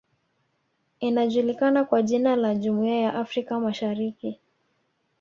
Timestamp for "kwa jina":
1.85-2.35